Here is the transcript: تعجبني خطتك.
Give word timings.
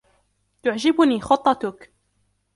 تعجبني 0.63 1.21
خطتك. 1.21 1.93